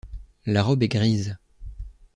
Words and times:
La 0.47 0.63
robe 0.63 0.81
est 0.81 0.87
grise. 0.87 1.37